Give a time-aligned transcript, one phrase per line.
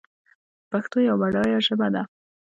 [0.71, 2.03] پښتو یوه بډایه ژبه ده